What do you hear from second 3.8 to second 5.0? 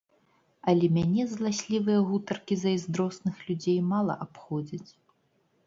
мала абходзяць.